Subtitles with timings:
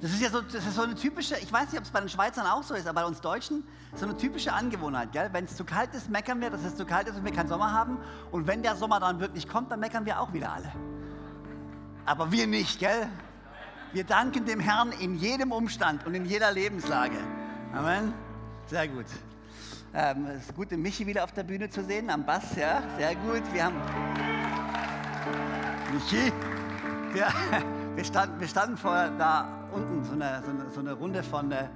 [0.00, 2.00] Das ist ja so, das ist so eine typische, ich weiß nicht, ob es bei
[2.00, 3.64] den Schweizern auch so ist, aber bei uns Deutschen
[3.94, 5.10] so eine typische Angewohnheit?
[5.12, 7.48] Wenn es zu kalt ist, meckern wir, dass es zu kalt ist und wir keinen
[7.48, 7.98] Sommer haben.
[8.30, 10.72] Und wenn der Sommer dann wirklich kommt, dann meckern wir auch wieder alle.
[12.06, 13.08] Aber wir nicht, gell?
[13.92, 17.18] Wir danken dem Herrn in jedem Umstand und in jeder Lebenslage.
[17.74, 18.14] Amen.
[18.68, 19.06] Sehr gut.
[19.92, 22.82] Ähm, es ist gut, den Michi wieder auf der Bühne zu sehen, am Bass, ja,
[22.96, 23.42] sehr gut.
[23.52, 23.76] Wir haben
[25.92, 26.32] Michi,
[27.14, 27.28] ja,
[27.96, 31.50] wir, standen, wir standen vor da unten so eine, so eine, so eine Runde von
[31.52, 31.68] äh,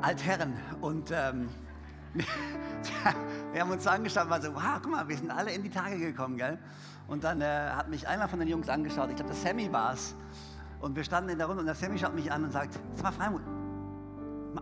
[0.00, 1.48] Altherren und ähm,
[3.52, 5.62] wir haben uns so angeschaut und waren so, wow, guck mal, wir sind alle in
[5.62, 6.58] die Tage gekommen, gell?
[7.08, 9.94] Und dann äh, hat mich einer von den Jungs angeschaut, ich glaube, der Sammy war
[9.94, 10.14] es.
[10.80, 13.04] Und wir standen in der Runde und der Sammy schaut mich an und sagt, sag
[13.04, 13.42] mal, Freimut,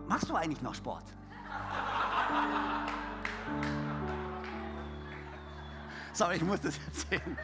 [0.07, 1.03] machst du eigentlich noch Sport?
[6.13, 7.37] Sorry, ich muss das erzählen.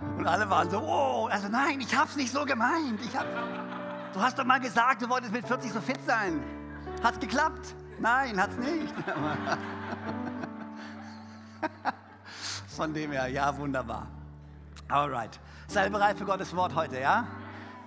[0.00, 3.00] Und alle waren so, oh, also nein, ich hab's nicht so gemeint.
[3.02, 3.26] Ich hab,
[4.12, 6.42] du hast doch mal gesagt, du wolltest mit 40 so fit sein.
[7.02, 7.74] Hat's geklappt?
[7.98, 8.92] Nein, hat's nicht.
[12.68, 14.08] Von dem her, ja, wunderbar.
[14.88, 15.40] Alright.
[15.68, 17.26] Seid bereit für Gottes Wort heute, ja?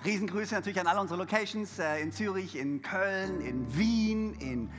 [0.04, 4.70] Riesengrüße natürlich an alle unsere Locations äh, in Zürich, in Köln, in Wien, in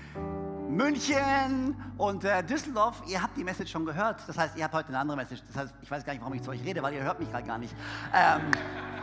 [0.70, 3.02] München und äh, Düsseldorf.
[3.06, 4.20] Ihr habt die Message schon gehört.
[4.26, 5.42] Das heißt, ihr habt heute eine andere Message.
[5.48, 7.30] Das heißt, ich weiß gar nicht, warum ich zu euch rede, weil ihr hört mich
[7.30, 7.74] gerade gar nicht.
[8.14, 8.42] Ähm,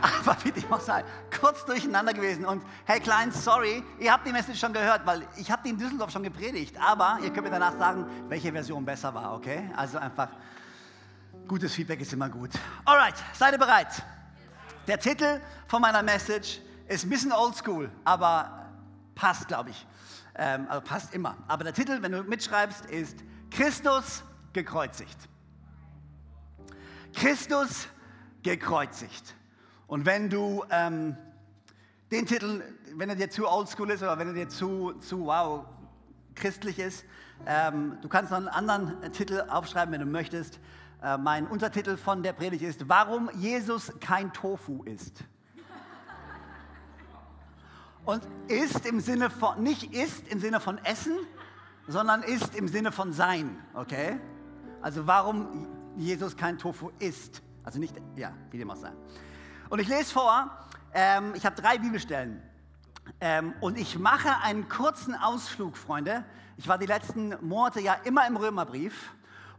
[0.00, 1.06] aber bitte, ich muss sagen,
[1.40, 2.46] kurz durcheinander gewesen.
[2.46, 5.78] Und hey Kleins, sorry, ihr habt die Message schon gehört, weil ich habe die in
[5.78, 6.76] Düsseldorf schon gepredigt.
[6.80, 9.70] Aber ihr könnt mir danach sagen, welche Version besser war, okay?
[9.76, 10.28] Also einfach,
[11.46, 12.50] gutes Feedback ist immer gut.
[12.84, 14.02] Alright, seid ihr bereit?
[14.86, 18.67] Der Titel von meiner Message ist ein bisschen oldschool, aber
[19.18, 19.86] passt, glaube ich.
[20.36, 21.36] Ähm, also passt immer.
[21.48, 23.18] Aber der Titel, wenn du mitschreibst, ist
[23.50, 25.18] Christus gekreuzigt.
[27.12, 27.88] Christus
[28.42, 29.34] gekreuzigt.
[29.88, 31.16] Und wenn du ähm,
[32.12, 32.62] den Titel,
[32.94, 35.66] wenn er dir zu oldschool ist oder wenn er dir zu, zu wow,
[36.36, 37.04] christlich ist,
[37.46, 40.60] ähm, du kannst noch einen anderen Titel aufschreiben, wenn du möchtest.
[41.02, 45.24] Äh, mein Untertitel von der Predigt ist, warum Jesus kein Tofu ist.
[48.08, 51.14] Und ist im Sinne von, nicht ist im Sinne von Essen,
[51.88, 54.18] sondern ist im Sinne von Sein, okay?
[54.80, 57.42] Also warum Jesus kein Tofu ist.
[57.64, 58.92] Also nicht, ja, wie dem auch sei.
[59.68, 60.50] Und ich lese vor,
[60.94, 62.42] ähm, ich habe drei Bibelstellen.
[63.20, 66.24] Ähm, und ich mache einen kurzen Ausflug, Freunde.
[66.56, 69.12] Ich war die letzten Monate ja immer im Römerbrief.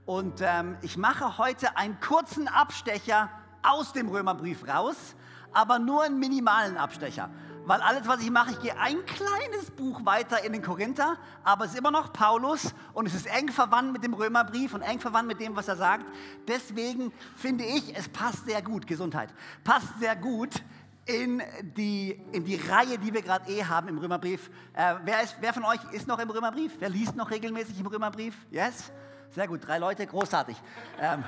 [0.08, 3.30] Und ähm, ich mache heute einen kurzen Abstecher
[3.62, 5.16] aus dem Römerbrief raus,
[5.52, 7.30] aber nur einen minimalen Abstecher.
[7.69, 11.66] Weil alles, was ich mache, ich gehe ein kleines Buch weiter in den Korinther, aber
[11.66, 15.00] es ist immer noch Paulus und es ist eng verwandt mit dem Römerbrief und eng
[15.00, 16.07] verwandt mit dem, was er sagt.
[16.47, 19.30] Deswegen finde ich, es passt sehr gut, Gesundheit,
[19.63, 20.63] passt sehr gut
[21.06, 24.50] in die, in die Reihe, die wir gerade eh haben im Römerbrief.
[24.74, 26.72] Äh, wer, ist, wer von euch ist noch im Römerbrief?
[26.80, 28.34] Wer liest noch regelmäßig im Römerbrief?
[28.50, 28.91] Yes?
[29.30, 30.57] Sehr gut, drei Leute, großartig.
[31.00, 31.24] Ähm,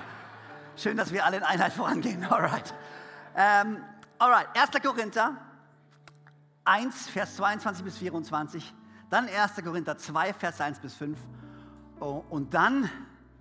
[0.75, 2.25] schön, dass wir alle in Einheit vorangehen.
[2.31, 2.73] Alright.
[3.35, 3.83] Ähm,
[4.17, 4.71] alright, 1.
[4.81, 5.37] Korinther
[6.71, 8.73] 1, Vers 22 bis 24.
[9.09, 9.55] Dann 1.
[9.61, 11.19] Korinther 2, Vers 1 bis 5.
[11.99, 12.89] Oh, und dann,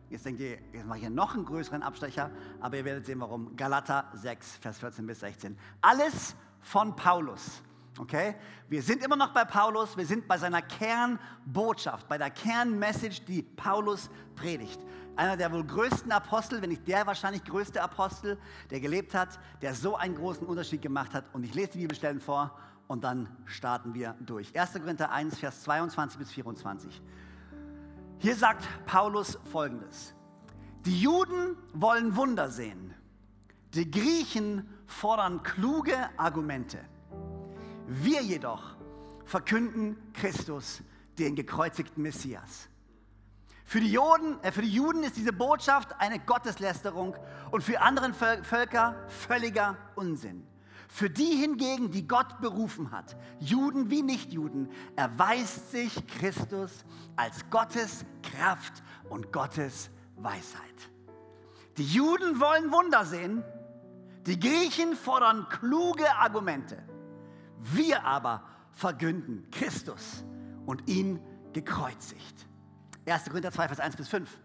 [0.08, 3.20] jetzt denkt ihr, jetzt mache ich hier noch einen größeren Abstecher, aber ihr werdet sehen,
[3.20, 3.54] warum.
[3.54, 5.56] Galater 6, Vers 14 bis 16.
[5.80, 7.62] Alles von Paulus.
[8.00, 8.34] Okay?
[8.68, 13.42] Wir sind immer noch bei Paulus, wir sind bei seiner Kernbotschaft, bei der Kernmessage, die
[13.42, 14.80] Paulus predigt.
[15.14, 18.38] Einer der wohl größten Apostel, wenn nicht der wahrscheinlich größte Apostel,
[18.70, 21.26] der gelebt hat, der so einen großen Unterschied gemacht hat.
[21.32, 22.58] Und ich lese die Bibelstellen vor
[22.90, 24.58] und dann starten wir durch.
[24.58, 24.72] 1.
[24.72, 27.00] Korinther 1, Vers 22 bis 24.
[28.18, 30.12] Hier sagt Paulus folgendes.
[30.84, 32.92] Die Juden wollen Wunder sehen.
[33.74, 36.80] Die Griechen fordern kluge Argumente.
[37.86, 38.74] Wir jedoch
[39.24, 40.82] verkünden Christus,
[41.16, 42.68] den gekreuzigten Messias.
[43.64, 47.14] Für die, Juden, äh, für die Juden ist diese Botschaft eine Gotteslästerung
[47.52, 50.44] und für andere Völker völliger Unsinn.
[50.92, 56.84] Für die hingegen, die Gott berufen hat, Juden wie Nichtjuden, erweist sich Christus
[57.14, 60.90] als Gottes Kraft und Gottes Weisheit.
[61.76, 63.44] Die Juden wollen Wunder sehen,
[64.26, 66.82] Die Griechen fordern kluge Argumente.
[67.58, 68.42] Wir aber
[68.72, 70.24] verkünden Christus
[70.66, 71.20] und ihn
[71.52, 72.46] gekreuzigt.
[73.06, 73.24] 1.
[73.24, 74.38] Korinther 2, Vers 1 bis 5.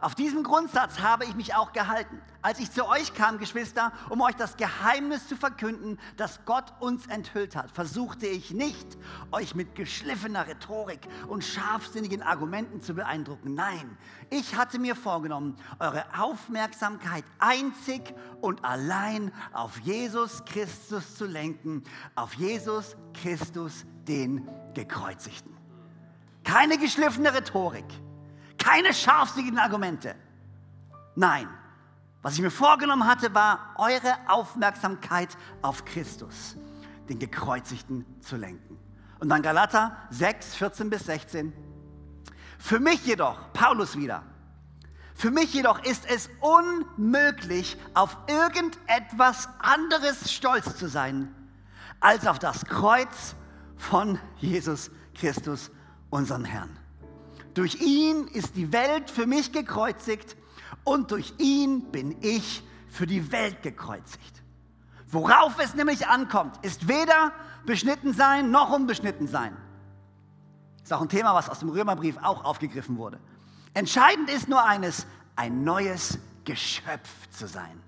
[0.00, 4.22] Auf diesem Grundsatz habe ich mich auch gehalten, als ich zu euch kam, Geschwister, um
[4.22, 7.70] euch das Geheimnis zu verkünden, das Gott uns enthüllt hat.
[7.70, 8.96] Versuchte ich nicht,
[9.30, 13.52] euch mit geschliffener Rhetorik und scharfsinnigen Argumenten zu beeindrucken.
[13.52, 13.98] Nein,
[14.30, 22.32] ich hatte mir vorgenommen, eure Aufmerksamkeit einzig und allein auf Jesus Christus zu lenken, auf
[22.34, 25.54] Jesus Christus, den Gekreuzigten.
[26.42, 27.84] Keine geschliffene Rhetorik
[28.62, 30.14] keine scharfsinnigen Argumente.
[31.16, 31.48] Nein,
[32.22, 36.56] was ich mir vorgenommen hatte, war, eure Aufmerksamkeit auf Christus,
[37.08, 38.78] den Gekreuzigten, zu lenken.
[39.18, 41.52] Und dann Galater 6, 14 bis 16.
[42.58, 44.22] Für mich jedoch, Paulus wieder,
[45.14, 51.34] für mich jedoch ist es unmöglich, auf irgendetwas anderes stolz zu sein,
[52.00, 53.34] als auf das Kreuz
[53.76, 55.70] von Jesus Christus,
[56.08, 56.79] unserem Herrn.
[57.60, 60.34] Durch ihn ist die Welt für mich gekreuzigt
[60.82, 64.42] und durch ihn bin ich für die Welt gekreuzigt.
[65.08, 67.32] Worauf es nämlich ankommt, ist weder
[67.66, 69.54] beschnitten sein noch unbeschnitten sein.
[70.82, 73.20] Ist auch ein Thema, was aus dem Römerbrief auch aufgegriffen wurde.
[73.74, 75.06] Entscheidend ist nur eines,
[75.36, 77.82] ein neues Geschöpf zu sein.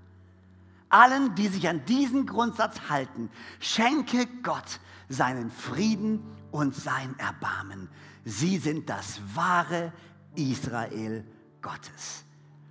[0.91, 7.89] Allen, die sich an diesen Grundsatz halten, schenke Gott seinen Frieden und sein Erbarmen.
[8.25, 9.93] Sie sind das wahre
[10.35, 11.25] Israel
[11.61, 12.25] Gottes.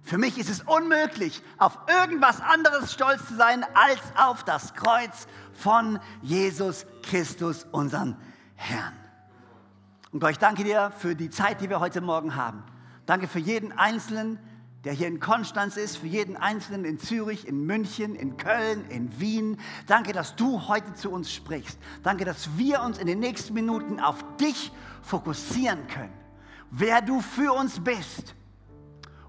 [0.03, 5.27] Für mich ist es unmöglich, auf irgendwas anderes stolz zu sein, als auf das Kreuz
[5.53, 8.17] von Jesus Christus, unseren
[8.55, 8.93] Herrn.
[10.11, 12.63] Und Gott, ich danke dir für die Zeit, die wir heute Morgen haben.
[13.05, 14.39] Danke für jeden Einzelnen,
[14.83, 19.19] der hier in Konstanz ist, für jeden Einzelnen in Zürich, in München, in Köln, in
[19.19, 19.57] Wien.
[19.85, 21.77] Danke, dass du heute zu uns sprichst.
[22.01, 24.71] Danke, dass wir uns in den nächsten Minuten auf dich
[25.03, 26.13] fokussieren können.
[26.71, 28.33] Wer du für uns bist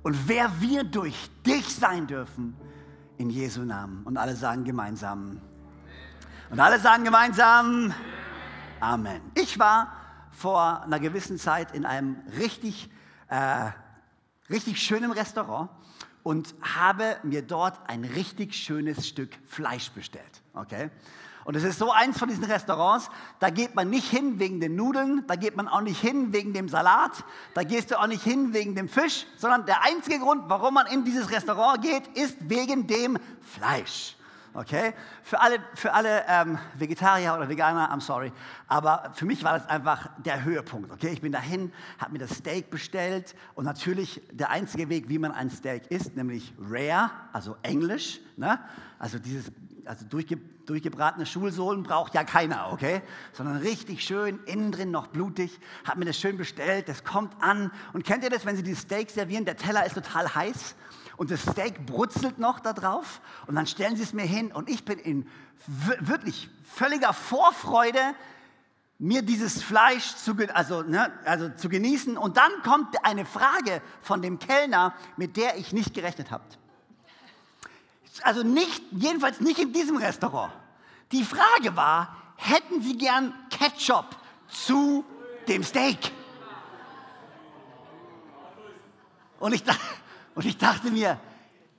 [0.02, 2.56] und wer wir durch dich sein dürfen.
[3.18, 4.02] In Jesu Namen.
[4.04, 5.40] Und alle sagen gemeinsam.
[6.50, 7.92] Und alle sagen gemeinsam.
[8.80, 9.20] Amen.
[9.34, 9.92] Ich war
[10.30, 12.90] vor einer gewissen Zeit in einem richtig
[13.28, 13.70] äh,
[14.52, 15.70] richtig schönem Restaurant
[16.22, 20.42] und habe mir dort ein richtig schönes Stück Fleisch bestellt.
[20.54, 20.90] Okay?
[21.44, 23.10] Und es ist so eins von diesen Restaurants,
[23.40, 26.52] da geht man nicht hin wegen den Nudeln, da geht man auch nicht hin wegen
[26.52, 30.44] dem Salat, da gehst du auch nicht hin wegen dem Fisch, sondern der einzige Grund,
[30.46, 34.16] warum man in dieses Restaurant geht, ist wegen dem Fleisch.
[34.54, 34.92] Okay?
[35.22, 38.32] Für alle, für alle ähm, Vegetarier oder Veganer, I'm sorry.
[38.68, 40.90] Aber für mich war das einfach der Höhepunkt.
[40.92, 41.08] Okay?
[41.08, 45.32] Ich bin dahin, habe mir das Steak bestellt und natürlich der einzige Weg, wie man
[45.32, 48.20] ein Steak isst, nämlich rare, also englisch.
[48.36, 48.58] Ne?
[48.98, 49.50] Also dieses
[49.84, 53.02] also durchge, durchgebratene Schulsohlen braucht ja keiner, okay?
[53.32, 55.58] Sondern richtig schön, innen drin noch blutig.
[55.84, 57.72] Hab mir das schön bestellt, das kommt an.
[57.92, 60.76] Und kennt ihr das, wenn sie die Steak servieren, der Teller ist total heiß
[61.16, 64.68] und das Steak brutzelt noch da drauf und dann stellen sie es mir hin und
[64.68, 65.28] ich bin in
[65.66, 68.00] wirklich völliger Vorfreude,
[68.98, 72.16] mir dieses Fleisch zu, also, ne, also zu genießen.
[72.16, 76.44] Und dann kommt eine Frage von dem Kellner, mit der ich nicht gerechnet habe.
[78.22, 80.52] Also nicht, jedenfalls nicht in diesem Restaurant.
[81.10, 84.06] Die Frage war, hätten Sie gern Ketchup
[84.48, 85.04] zu
[85.48, 86.12] dem Steak?
[89.40, 89.80] Und ich dachte,
[90.34, 91.18] und ich dachte mir,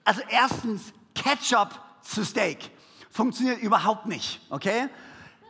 [0.04, 1.70] also erstens, Ketchup
[2.02, 2.72] zu Steak
[3.10, 4.90] funktioniert überhaupt nicht, okay?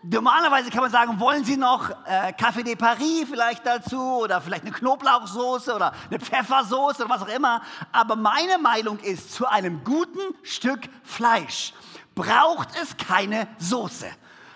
[0.05, 4.63] Normalerweise kann man sagen, wollen Sie noch äh, Café de Paris vielleicht dazu oder vielleicht
[4.63, 7.61] eine Knoblauchsoße oder eine Pfeffersoße oder was auch immer.
[7.93, 11.73] Aber meine Meinung ist, zu einem guten Stück Fleisch
[12.15, 14.07] braucht es keine Soße.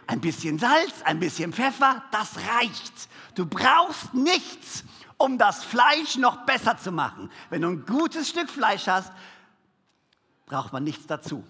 [0.05, 3.07] Ein bisschen Salz, ein bisschen Pfeffer, das reicht.
[3.35, 4.83] Du brauchst nichts
[5.17, 7.31] um das Fleisch noch besser zu machen.
[7.49, 9.11] Wenn du ein gutes Stück Fleisch hast,
[10.45, 11.43] braucht man nichts dazu.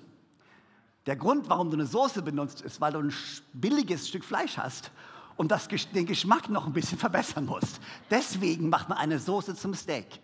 [1.05, 3.13] Der Grund, warum du eine Soße benutzt, ist, weil du ein
[3.53, 4.91] billiges Stück Fleisch hast
[5.37, 7.79] und das, den Geschmack noch ein bisschen verbessern musst.
[8.09, 10.19] Deswegen macht man eine Soße zum Steak.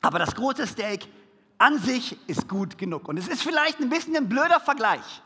[0.00, 1.06] Aber das große Steak
[1.58, 3.06] an sich ist gut genug.
[3.08, 5.22] Und es ist vielleicht ein bisschen ein blöder Vergleich.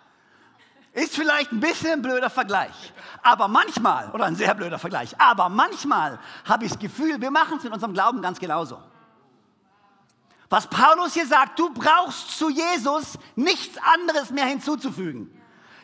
[0.94, 2.92] Ist vielleicht ein bisschen ein blöder Vergleich.
[3.22, 7.58] Aber manchmal, oder ein sehr blöder Vergleich, aber manchmal habe ich das Gefühl, wir machen
[7.58, 8.80] es in unserem Glauben ganz genauso.
[10.48, 15.28] Was Paulus hier sagt, du brauchst zu Jesus nichts anderes mehr hinzuzufügen.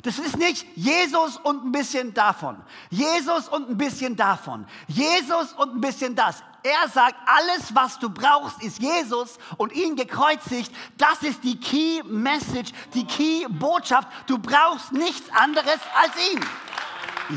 [0.03, 2.57] Das ist nicht Jesus und ein bisschen davon.
[2.89, 4.65] Jesus und ein bisschen davon.
[4.87, 6.43] Jesus und ein bisschen das.
[6.63, 10.71] Er sagt, alles, was du brauchst, ist Jesus und ihn gekreuzigt.
[10.99, 14.09] Das ist die Key Message, die Key Botschaft.
[14.27, 16.41] Du brauchst nichts anderes als ihn.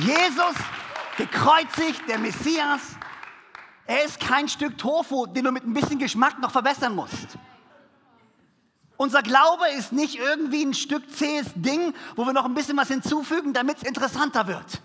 [0.02, 0.56] Jesus
[1.18, 2.82] gekreuzigt, der Messias.
[3.86, 7.38] Er ist kein Stück Tofu, den du mit ein bisschen Geschmack noch verbessern musst.
[8.98, 12.88] Unser Glaube ist nicht irgendwie ein Stück zähes Ding, wo wir noch ein bisschen was
[12.88, 14.82] hinzufügen, damit es interessanter wird.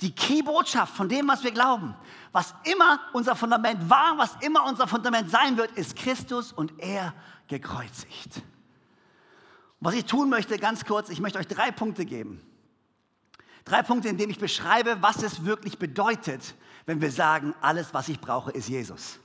[0.00, 1.94] Die Key-Botschaft von dem, was wir glauben,
[2.32, 7.14] was immer unser Fundament war, was immer unser Fundament sein wird, ist Christus und er
[7.48, 8.42] gekreuzigt.
[9.80, 12.40] Was ich tun möchte, ganz kurz, ich möchte euch drei Punkte geben.
[13.64, 16.54] Drei Punkte, in denen ich beschreibe, was es wirklich bedeutet,
[16.86, 19.18] wenn wir sagen, alles, was ich brauche, ist Jesus.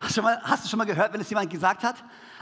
[0.00, 1.96] Hast du, mal, hast du schon mal gehört, wenn es jemand gesagt hat?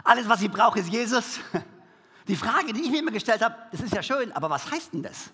[0.04, 1.40] Alles, was ich brauche, ist Jesus.
[2.28, 4.92] Die Frage, die ich mir immer gestellt habe, das ist ja schön, aber was heißt
[4.92, 5.30] denn das?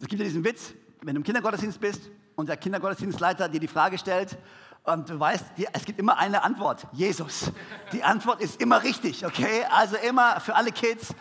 [0.00, 3.68] Es gibt ja diesen Witz, wenn du im Kindergottesdienst bist und der Kindergottesdienstleiter dir die
[3.68, 4.36] Frage stellt
[4.84, 7.52] und du weißt, es gibt immer eine Antwort, Jesus.
[7.92, 9.64] Die Antwort ist immer richtig, okay?
[9.70, 11.14] Also immer für alle Kids,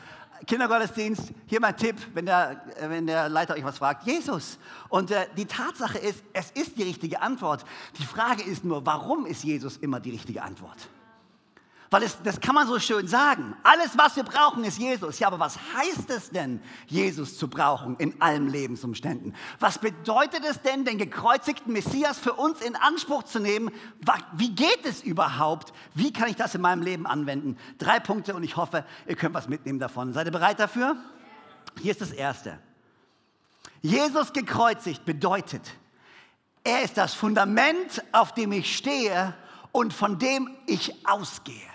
[0.48, 4.58] Kindergottesdienst, hier mein Tipp, wenn der, wenn der Leiter euch was fragt, Jesus.
[4.88, 7.66] Und äh, die Tatsache ist, es ist die richtige Antwort.
[8.00, 10.78] Die Frage ist nur, warum ist Jesus immer die richtige Antwort?
[11.92, 13.56] Weil es, das kann man so schön sagen.
[13.64, 15.18] Alles, was wir brauchen, ist Jesus.
[15.18, 19.36] Ja, aber was heißt es denn, Jesus zu brauchen in allen Lebensumständen?
[19.60, 23.72] Was bedeutet es denn, den gekreuzigten Messias für uns in Anspruch zu nehmen?
[24.34, 25.74] Wie geht es überhaupt?
[25.96, 27.58] Wie kann ich das in meinem Leben anwenden?
[27.80, 30.14] Drei Punkte und ich hoffe, ihr könnt was mitnehmen davon.
[30.14, 30.96] Seid ihr bereit dafür?
[31.82, 32.60] Hier ist das Erste.
[33.82, 35.74] Jesus gekreuzigt bedeutet,
[36.64, 39.34] er ist das Fundament, auf dem ich stehe
[39.72, 41.69] und von dem ich ausgehe.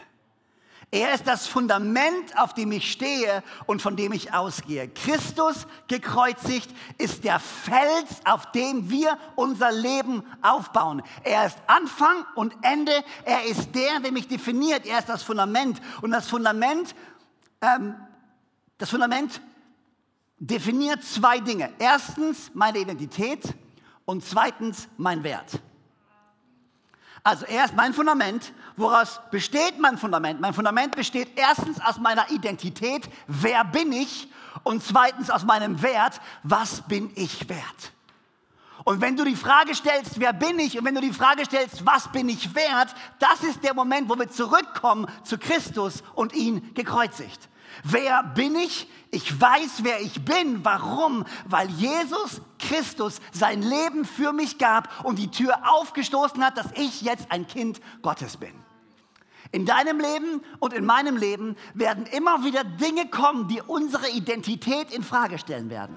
[0.95, 4.87] Er ist das Fundament, auf dem ich stehe und von dem ich ausgehe.
[4.87, 11.03] Christus gekreuzigt ist der Fels, auf dem wir unser Leben aufbauen.
[11.25, 12.93] Er ist Anfang und Ende.
[13.25, 14.87] Er ist der, der mich definiert.
[14.87, 15.83] Er ist das Fundament.
[16.01, 16.95] Und das Fundament,
[17.61, 17.97] ähm,
[18.79, 19.41] das Fundament
[20.39, 21.73] definiert zwei Dinge.
[21.81, 23.53] Erstens meine Identität
[24.05, 25.61] und zweitens mein Wert.
[27.25, 28.52] Also erst mein Fundament.
[28.76, 30.40] Woraus besteht mein Fundament?
[30.40, 34.28] Mein Fundament besteht erstens aus meiner Identität, wer bin ich?
[34.62, 37.93] Und zweitens aus meinem Wert, was bin ich wert?
[38.85, 40.78] Und wenn du die Frage stellst, wer bin ich?
[40.78, 42.95] Und wenn du die Frage stellst, was bin ich wert?
[43.19, 47.49] Das ist der Moment, wo wir zurückkommen zu Christus und ihn gekreuzigt.
[47.83, 48.87] Wer bin ich?
[49.11, 50.64] Ich weiß, wer ich bin.
[50.64, 51.25] Warum?
[51.47, 52.43] Weil Jesus
[52.75, 57.47] Christus sein Leben für mich gab und die Tür aufgestoßen hat, dass ich jetzt ein
[57.47, 58.52] Kind Gottes bin.
[59.52, 64.93] In deinem Leben und in meinem Leben werden immer wieder Dinge kommen, die unsere Identität
[64.93, 65.97] in Frage stellen werden.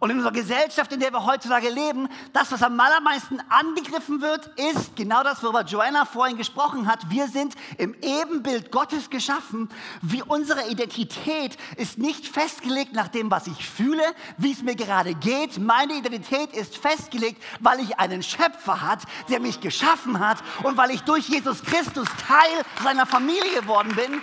[0.00, 4.50] Und in unserer Gesellschaft, in der wir heutzutage leben, das, was am allermeisten angegriffen wird,
[4.56, 7.10] ist genau das, worüber Joanna vorhin gesprochen hat.
[7.10, 9.68] Wir sind im Ebenbild Gottes geschaffen.
[10.02, 14.02] Wie unsere Identität ist nicht festgelegt nach dem, was ich fühle,
[14.36, 15.58] wie es mir gerade geht.
[15.58, 20.90] Meine Identität ist festgelegt, weil ich einen Schöpfer hat, der mich geschaffen hat und weil
[20.90, 24.20] ich durch Jesus Christus Teil seiner Familie geworden bin,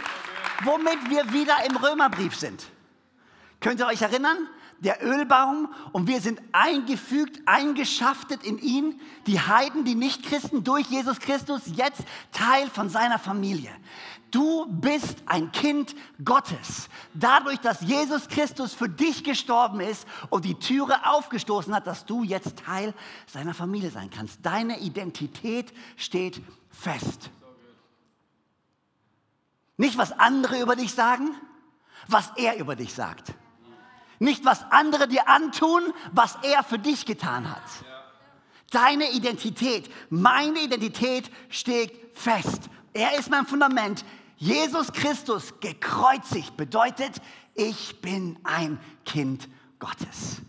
[0.63, 2.65] womit wir wieder im Römerbrief sind.
[3.61, 4.37] Könnt ihr euch erinnern?
[4.81, 11.19] Der Ölbaum und wir sind eingefügt, eingeschaftet in ihn, die Heiden, die Nichtchristen durch Jesus
[11.19, 13.71] Christus, jetzt Teil von seiner Familie.
[14.31, 16.89] Du bist ein Kind Gottes.
[17.13, 22.23] Dadurch, dass Jesus Christus für dich gestorben ist und die Türe aufgestoßen hat, dass du
[22.23, 22.93] jetzt Teil
[23.27, 24.39] seiner Familie sein kannst.
[24.45, 27.29] Deine Identität steht fest.
[29.75, 31.35] Nicht, was andere über dich sagen,
[32.07, 33.33] was er über dich sagt.
[34.21, 37.63] Nicht, was andere dir antun, was er für dich getan hat.
[38.69, 42.69] Deine Identität, meine Identität steht fest.
[42.93, 44.05] Er ist mein Fundament.
[44.37, 47.19] Jesus Christus gekreuzigt bedeutet,
[47.55, 49.49] ich bin ein Kind
[49.79, 50.43] Gottes.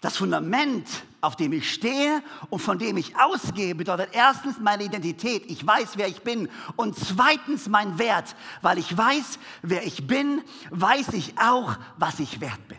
[0.00, 0.88] Das Fundament,
[1.20, 5.44] auf dem ich stehe und von dem ich ausgehe, bedeutet erstens meine Identität.
[5.50, 6.48] Ich weiß, wer ich bin.
[6.76, 8.34] Und zweitens mein Wert.
[8.62, 12.78] Weil ich weiß, wer ich bin, weiß ich auch, was ich wert bin.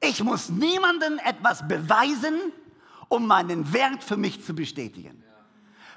[0.00, 2.38] Ich muss niemandem etwas beweisen,
[3.08, 5.22] um meinen Wert für mich zu bestätigen.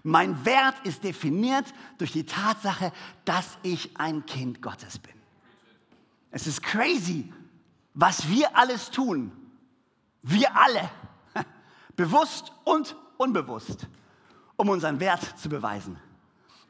[0.01, 1.65] Mein Wert ist definiert
[1.97, 2.91] durch die Tatsache,
[3.23, 5.13] dass ich ein Kind Gottes bin.
[6.31, 7.31] Es ist crazy,
[7.93, 9.31] was wir alles tun,
[10.25, 10.89] wir alle,
[11.95, 13.87] bewusst und unbewusst,
[14.57, 15.97] um unseren Wert zu beweisen,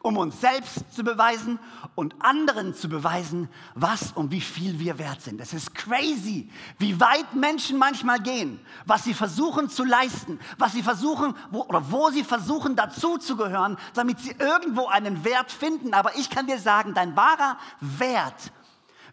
[0.02, 1.58] um uns selbst zu beweisen
[1.96, 5.40] und anderen zu beweisen, was und wie viel wir wert sind.
[5.40, 10.84] Es ist crazy, wie weit Menschen manchmal gehen, was sie versuchen zu leisten, was sie
[10.84, 15.94] versuchen wo, oder wo sie versuchen dazu zu gehören, damit sie irgendwo einen Wert finden.
[15.94, 18.52] Aber ich kann dir sagen, dein wahrer Wert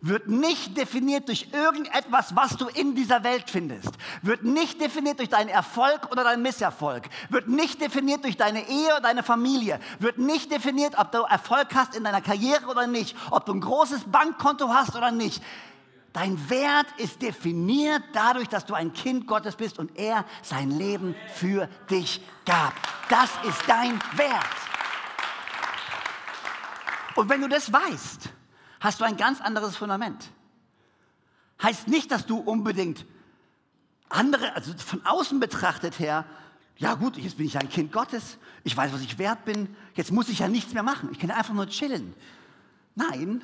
[0.03, 3.91] wird nicht definiert durch irgendetwas, was du in dieser Welt findest.
[4.21, 7.05] Wird nicht definiert durch deinen Erfolg oder deinen Misserfolg.
[7.31, 9.79] Wird nicht definiert durch deine Ehe oder deine Familie.
[10.01, 13.17] Wird nicht definiert, ob du Erfolg hast in deiner Karriere oder nicht.
[13.31, 15.41] Ob du ein großes Bankkonto hast oder nicht.
[16.13, 21.15] Dein Wert ist definiert dadurch, dass du ein Kind Gottes bist und er sein Leben
[21.33, 22.75] für dich gab.
[23.09, 24.45] Das ist dein Wert.
[27.15, 28.31] Und wenn du das weißt,
[28.83, 30.31] hast du ein ganz anderes Fundament.
[31.63, 33.07] Heißt nicht, dass du unbedingt
[34.09, 36.27] andere, also von außen betrachtet her,
[36.77, 40.11] ja gut, jetzt bin ich ein Kind Gottes, ich weiß, was ich wert bin, jetzt
[40.11, 42.15] muss ich ja nichts mehr machen, ich kann einfach nur chillen.
[42.97, 43.43] Nein,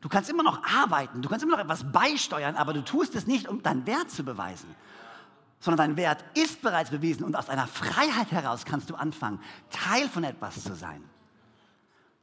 [0.00, 3.26] du kannst immer noch arbeiten, du kannst immer noch etwas beisteuern, aber du tust es
[3.26, 4.72] nicht, um deinen Wert zu beweisen,
[5.58, 9.40] sondern dein Wert ist bereits bewiesen und aus einer Freiheit heraus kannst du anfangen,
[9.70, 11.02] Teil von etwas zu sein.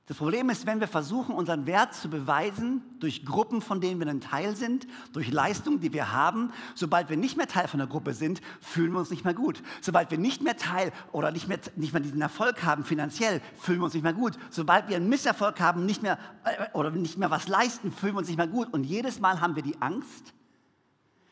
[0.08, 4.08] Das Problem ist, wenn wir versuchen, unseren Wert zu beweisen durch Gruppen, von denen wir
[4.08, 7.88] ein Teil sind, durch Leistungen, die wir haben, sobald wir nicht mehr Teil von der
[7.88, 9.64] Gruppe sind, fühlen wir uns nicht mehr gut.
[9.82, 13.80] Sobald wir nicht mehr Teil oder nicht mehr, nicht mehr diesen Erfolg haben finanziell, fühlen
[13.80, 14.38] wir uns nicht mehr gut.
[14.52, 18.20] Sobald wir einen Misserfolg haben nicht mehr, äh, oder nicht mehr was leisten, fühlen wir
[18.20, 18.72] uns nicht mehr gut.
[18.74, 20.34] Und jedes Mal haben wir die Angst,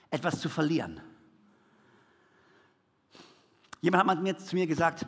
[0.10, 1.00] etwas zu verlieren.
[3.82, 5.06] Jemand hat mir, zu mir gesagt,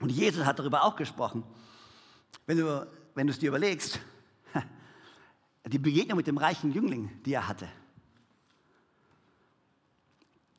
[0.00, 1.44] und Jesus hat darüber auch gesprochen,
[2.46, 4.00] wenn du, wenn du es dir überlegst,
[5.66, 7.68] die Begegnung mit dem reichen Jüngling, die er hatte.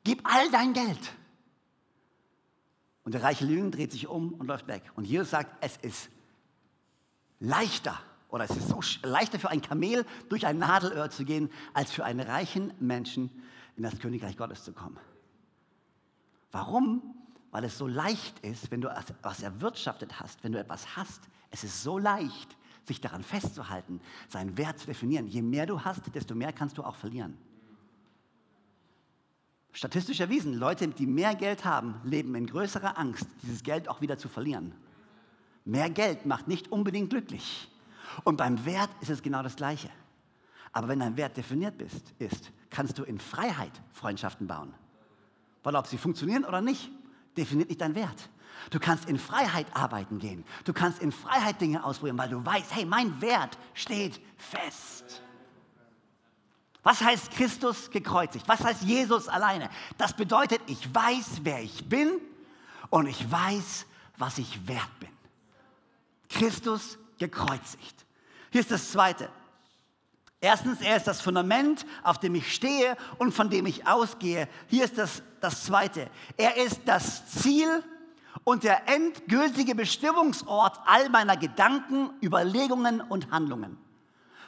[0.04, 1.12] Gib all dein Geld.
[3.04, 4.82] Und der reiche Jüngling dreht sich um und läuft weg.
[4.94, 6.08] Und Jesus sagt, es ist
[7.40, 7.98] leichter
[8.28, 12.04] oder es ist so leichter für ein Kamel durch ein Nadelöhr zu gehen, als für
[12.04, 13.30] einen reichen Menschen
[13.76, 14.98] in das Königreich Gottes zu kommen.
[16.52, 17.11] Warum?
[17.52, 21.62] Weil es so leicht ist, wenn du etwas erwirtschaftet hast, wenn du etwas hast, es
[21.62, 25.28] ist so leicht, sich daran festzuhalten, seinen Wert zu definieren.
[25.28, 27.36] Je mehr du hast, desto mehr kannst du auch verlieren.
[29.72, 34.18] Statistisch erwiesen, Leute, die mehr Geld haben, leben in größerer Angst, dieses Geld auch wieder
[34.18, 34.74] zu verlieren.
[35.64, 37.70] Mehr Geld macht nicht unbedingt glücklich.
[38.24, 39.90] Und beim Wert ist es genau das Gleiche.
[40.72, 44.74] Aber wenn dein Wert definiert bist, ist, kannst du in Freiheit Freundschaften bauen.
[45.62, 46.90] Weil ob sie funktionieren oder nicht,
[47.36, 48.28] definiert nicht dein Wert.
[48.70, 50.44] Du kannst in Freiheit arbeiten gehen.
[50.64, 55.22] Du kannst in Freiheit Dinge ausprobieren, weil du weißt, hey, mein Wert steht fest.
[56.82, 58.46] Was heißt Christus gekreuzigt?
[58.48, 59.70] Was heißt Jesus alleine?
[59.98, 62.20] Das bedeutet, ich weiß, wer ich bin
[62.90, 65.08] und ich weiß, was ich wert bin.
[66.28, 68.04] Christus gekreuzigt.
[68.50, 69.28] Hier ist das Zweite.
[70.44, 74.48] Erstens, er ist das Fundament, auf dem ich stehe und von dem ich ausgehe.
[74.66, 76.10] Hier ist das, das Zweite.
[76.36, 77.84] Er ist das Ziel
[78.42, 83.78] und der endgültige Bestimmungsort all meiner Gedanken, Überlegungen und Handlungen.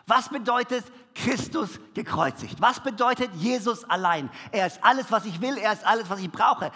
[0.08, 2.60] Was bedeutet Christus gekreuzigt?
[2.60, 4.28] Was bedeutet Jesus allein?
[4.50, 6.72] Er ist alles, was ich will, er ist alles, was ich brauche.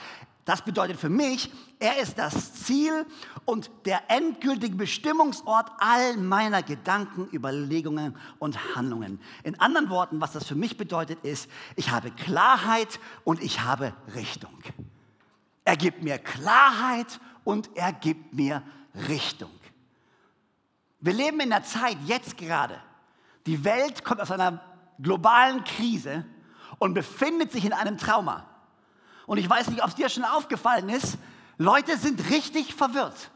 [0.48, 3.04] Das bedeutet für mich, er ist das Ziel
[3.44, 9.20] und der endgültige Bestimmungsort all meiner Gedanken, Überlegungen und Handlungen.
[9.42, 13.92] In anderen Worten, was das für mich bedeutet, ist, ich habe Klarheit und ich habe
[14.14, 14.58] Richtung.
[15.66, 18.62] Er gibt mir Klarheit und er gibt mir
[19.06, 19.50] Richtung.
[21.00, 22.80] Wir leben in einer Zeit, jetzt gerade,
[23.44, 24.62] die Welt kommt aus einer
[24.98, 26.24] globalen Krise
[26.78, 28.47] und befindet sich in einem Trauma.
[29.28, 31.18] Und ich weiß nicht, ob es dir schon aufgefallen ist,
[31.58, 33.30] Leute sind richtig verwirrt.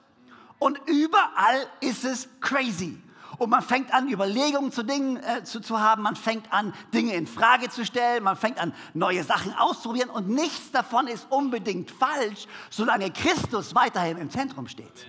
[0.58, 2.98] Und überall ist es crazy.
[3.36, 7.14] Und man fängt an, Überlegungen zu Dingen äh, zu, zu haben, man fängt an, Dinge
[7.14, 11.90] in Frage zu stellen, man fängt an, neue Sachen auszuprobieren und nichts davon ist unbedingt
[11.90, 15.06] falsch, solange Christus weiterhin im Zentrum steht.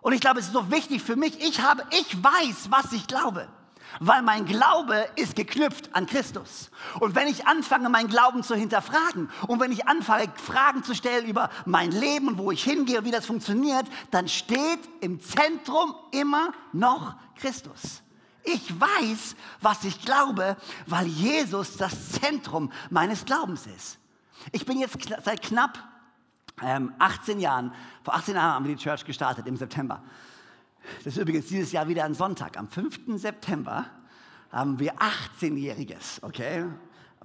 [0.00, 3.08] Und ich glaube, es ist so wichtig für mich, ich habe, ich weiß, was ich
[3.08, 3.48] glaube
[4.00, 6.70] weil mein Glaube ist geknüpft an Christus.
[7.00, 11.26] Und wenn ich anfange, meinen Glauben zu hinterfragen und wenn ich anfange, Fragen zu stellen
[11.26, 15.94] über mein Leben und wo ich hingehe und wie das funktioniert, dann steht im Zentrum
[16.12, 18.02] immer noch Christus.
[18.44, 23.98] Ich weiß, was ich glaube, weil Jesus das Zentrum meines Glaubens ist.
[24.52, 25.78] Ich bin jetzt seit knapp
[26.62, 30.02] ähm, 18 Jahren, vor 18 Jahren haben wir die Church gestartet im September.
[31.04, 32.56] Das ist übrigens dieses Jahr wieder ein Sonntag.
[32.58, 33.18] Am 5.
[33.18, 33.86] September
[34.50, 36.64] haben wir 18-Jähriges, okay?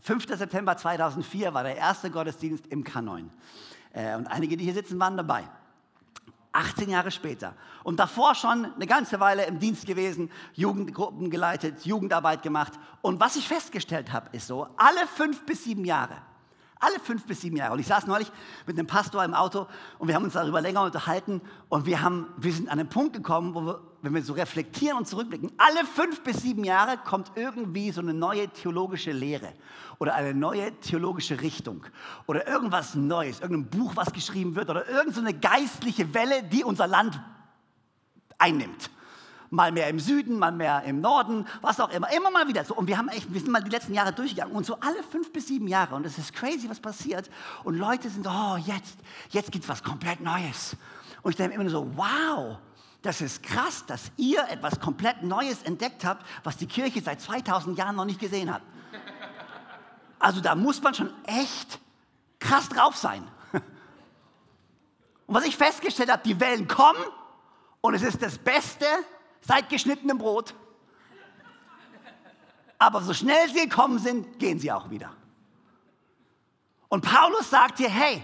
[0.02, 0.28] 5.
[0.38, 3.26] September 2004 war der erste Gottesdienst im K9.
[3.93, 5.43] Äh, und einige, die hier sitzen, waren dabei.
[6.52, 7.54] 18 Jahre später.
[7.84, 12.74] Und davor schon eine ganze Weile im Dienst gewesen, Jugendgruppen geleitet, Jugendarbeit gemacht.
[13.02, 16.15] Und was ich festgestellt habe, ist so, alle fünf bis sieben Jahre
[16.79, 17.73] alle fünf bis sieben Jahre.
[17.73, 18.31] Und ich saß neulich
[18.65, 22.27] mit einem Pastor im Auto und wir haben uns darüber länger unterhalten und wir, haben,
[22.37, 25.85] wir sind an einen Punkt gekommen, wo wir, wenn wir so reflektieren und zurückblicken, alle
[25.85, 29.53] fünf bis sieben Jahre kommt irgendwie so eine neue theologische Lehre
[29.99, 31.85] oder eine neue theologische Richtung
[32.27, 36.87] oder irgendwas Neues, irgendein Buch, was geschrieben wird oder irgendeine so geistliche Welle, die unser
[36.87, 37.21] Land
[38.37, 38.89] einnimmt
[39.49, 42.75] mal mehr im Süden, mal mehr im Norden, was auch immer, immer mal wieder so.
[42.75, 45.31] Und wir haben echt, wir sind mal die letzten Jahre durchgegangen und so alle fünf
[45.33, 47.29] bis sieben Jahre und es ist crazy, was passiert.
[47.63, 48.97] Und Leute sind, oh, jetzt,
[49.29, 50.75] jetzt gibt es was komplett Neues.
[51.21, 52.57] Und ich denke immer nur so, wow,
[53.01, 57.77] das ist krass, dass ihr etwas komplett Neues entdeckt habt, was die Kirche seit 2000
[57.77, 58.62] Jahren noch nicht gesehen hat.
[60.19, 61.79] Also da muss man schon echt
[62.39, 63.23] krass drauf sein.
[63.51, 66.99] Und was ich festgestellt habe, die Wellen kommen
[67.81, 68.85] und es ist das Beste,
[69.41, 70.54] seit geschnittenem Brot.
[72.78, 75.12] Aber so schnell sie gekommen sind, gehen sie auch wieder.
[76.88, 78.23] Und Paulus sagt hier, hey,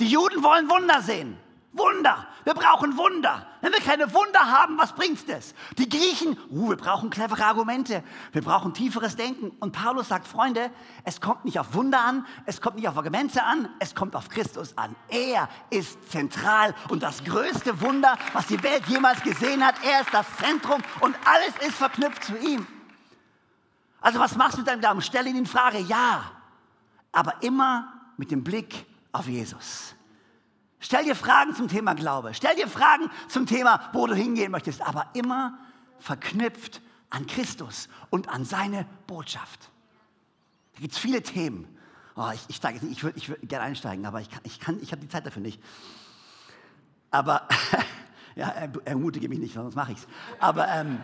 [0.00, 1.38] die Juden wollen Wunder sehen.
[1.72, 2.26] Wunder.
[2.44, 3.46] Wir brauchen Wunder.
[3.62, 5.54] Wenn wir keine Wunder haben, was bringt das?
[5.78, 8.04] Die Griechen, uh, wir brauchen clevere Argumente.
[8.32, 9.50] Wir brauchen tieferes Denken.
[9.60, 10.70] Und Paulus sagt, Freunde,
[11.04, 14.28] es kommt nicht auf Wunder an, es kommt nicht auf Argumente an, es kommt auf
[14.28, 14.94] Christus an.
[15.08, 19.76] Er ist zentral und das größte Wunder, was die Welt jemals gesehen hat.
[19.82, 22.66] Er ist das Zentrum und alles ist verknüpft zu ihm.
[24.02, 25.00] Also was machst du mit deinem Glauben?
[25.00, 26.30] Stell ihn in Frage, ja,
[27.10, 29.94] aber immer mit dem Blick auf Jesus.
[30.84, 32.34] Stell dir Fragen zum Thema Glaube.
[32.34, 35.58] Stell dir Fragen zum Thema, wo du hingehen möchtest, aber immer
[35.98, 39.70] verknüpft an Christus und an seine Botschaft.
[40.74, 41.66] Da gibt es viele Themen.
[42.16, 44.92] Oh, ich, ich, steige, ich würde würd gerne einsteigen, aber ich, kann, ich, kann, ich
[44.92, 45.58] habe die Zeit dafür nicht.
[47.10, 47.48] Aber,
[48.36, 48.50] ja,
[48.84, 50.06] ermutige mich nicht, sonst mache ich es.
[50.38, 51.00] Aber, ähm,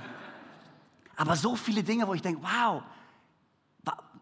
[1.17, 2.83] aber so viele Dinge, wo ich denke, wow,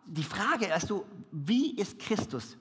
[0.06, 2.56] die Frage, weißt du, wie ist Christus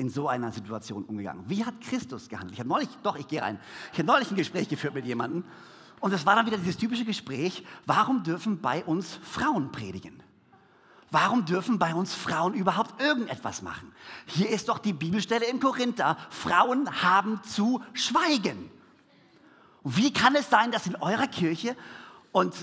[0.00, 1.44] in so einer Situation umgegangen?
[1.46, 2.54] Wie hat Christus gehandelt?
[2.54, 3.60] Ich habe neulich, doch, ich gehe rein.
[3.92, 5.44] Ich habe neulich ein Gespräch geführt mit jemandem
[6.00, 10.22] und es war dann wieder dieses typische Gespräch, warum dürfen bei uns Frauen predigen?
[11.10, 13.92] Warum dürfen bei uns Frauen überhaupt irgendetwas machen?
[14.24, 18.70] Hier ist doch die Bibelstelle in Korinther, Frauen haben zu schweigen.
[19.84, 21.76] wie kann es sein, dass in eurer Kirche
[22.32, 22.54] und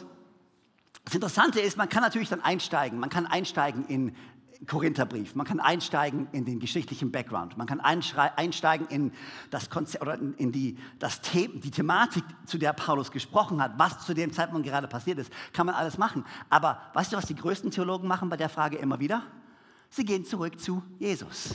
[1.05, 2.99] das Interessante ist, man kann natürlich dann einsteigen.
[2.99, 4.13] Man kann einsteigen in
[4.65, 5.35] Korintherbrief.
[5.35, 7.57] Man kann einsteigen in den geschichtlichen Background.
[7.57, 9.11] Man kann einsteigen in,
[9.51, 14.05] das Konzept, oder in die, das The die Thematik, zu der Paulus gesprochen hat, was
[14.05, 15.31] zu dem Zeitpunkt gerade passiert ist.
[15.53, 16.25] Kann man alles machen.
[16.49, 19.23] Aber weißt du, was die größten Theologen machen bei der Frage immer wieder?
[19.89, 21.53] Sie gehen zurück zu Jesus.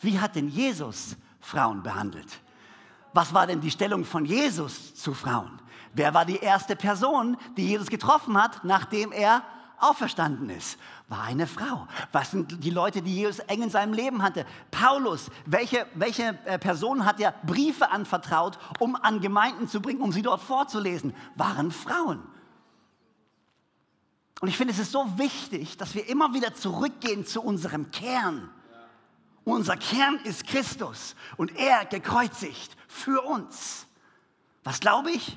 [0.00, 2.40] Wie hat denn Jesus Frauen behandelt?
[3.12, 5.60] Was war denn die Stellung von Jesus zu Frauen?
[5.92, 9.42] Wer war die erste Person, die Jesus getroffen hat, nachdem er
[9.82, 11.88] auferstanden ist, war eine Frau.
[12.12, 14.46] Was sind die Leute, die Jesus eng in seinem Leben hatte?
[14.70, 20.12] Paulus, welche, welche äh, Person hat er Briefe anvertraut, um an Gemeinden zu bringen, um
[20.12, 21.14] sie dort vorzulesen?
[21.36, 22.22] Waren Frauen.
[24.40, 28.50] Und ich finde, es ist so wichtig, dass wir immer wieder zurückgehen zu unserem Kern.
[29.44, 33.86] unser Kern ist Christus und er gekreuzigt für uns.
[34.64, 35.36] Was glaube ich?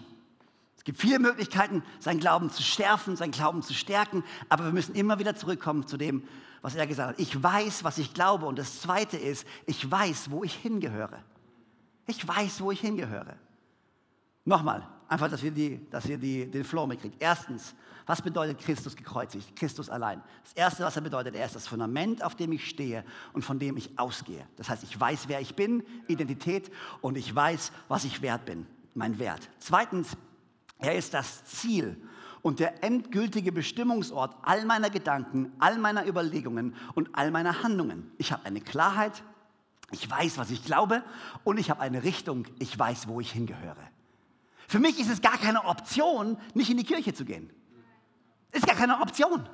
[0.83, 4.93] Es gibt viele Möglichkeiten, seinen Glauben zu stärken, seinen Glauben zu stärken, aber wir müssen
[4.95, 6.27] immer wieder zurückkommen zu dem,
[6.61, 7.19] was er gesagt hat.
[7.21, 8.45] Ich weiß, was ich glaube.
[8.47, 11.23] Und das Zweite ist, ich weiß, wo ich hingehöre.
[12.05, 13.37] Ich weiß, wo ich hingehöre.
[14.43, 17.15] Nochmal, einfach, dass wir, die, dass wir die, den Flow mitkriegen.
[17.17, 17.73] Erstens,
[18.05, 19.55] was bedeutet Christus gekreuzigt?
[19.55, 20.21] Christus allein.
[20.43, 23.57] Das Erste, was er bedeutet, er ist das Fundament, auf dem ich stehe und von
[23.57, 24.45] dem ich ausgehe.
[24.57, 26.69] Das heißt, ich weiß, wer ich bin, Identität,
[26.99, 29.49] und ich weiß, was ich wert bin, mein Wert.
[29.59, 30.17] Zweitens,
[30.83, 31.97] er ist das Ziel
[32.41, 38.11] und der endgültige Bestimmungsort all meiner Gedanken, all meiner Überlegungen und all meiner Handlungen.
[38.17, 39.23] Ich habe eine Klarheit,
[39.91, 41.01] ich weiß, was ich glaube
[41.45, 43.89] und ich habe eine Richtung, ich weiß, wo ich hingehöre.
[44.67, 47.49] Für mich ist es gar keine Option, nicht in die Kirche zu gehen.
[48.51, 49.47] Ist gar keine Option.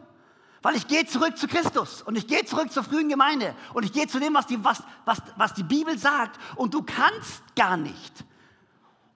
[0.62, 3.94] Weil ich gehe zurück zu Christus und ich gehe zurück zur frühen Gemeinde und ich
[3.94, 6.40] gehe zu dem, was die, was, was, was die Bibel sagt.
[6.56, 8.26] Und du kannst gar nicht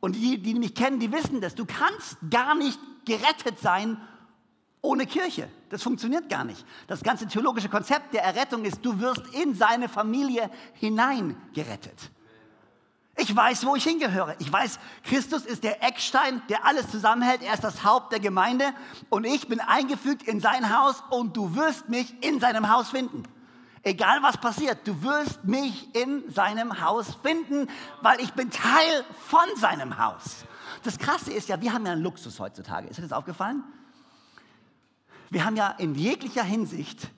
[0.04, 1.56] und die, die mich kennen, die wissen das.
[1.56, 3.96] Du kannst gar nicht gerettet sein
[4.82, 5.48] ohne Kirche.
[5.70, 6.66] Das funktioniert gar nicht.
[6.88, 12.12] Das ganze theologische Konzept der Errettung ist, du wirst in seine Familie hinein gerettet.
[13.16, 14.36] Ich weiß, wo ich hingehöre.
[14.40, 17.42] Ich weiß, Christus ist der Eckstein, der alles zusammenhält.
[17.42, 18.74] Er ist das Haupt der Gemeinde
[19.10, 23.24] und ich bin eingefügt in sein Haus und du wirst mich in seinem Haus finden.
[23.86, 27.70] Egal was passiert, du wirst mich in seinem Haus finden,
[28.02, 30.46] weil ich bin Teil von seinem Haus.
[30.84, 32.88] Das Krasse ist ja, wir haben ja einen Luxus heutzutage.
[32.88, 33.64] Ist dir das aufgefallen?
[35.30, 37.10] Wir haben ja in jeglicher Hinsicht,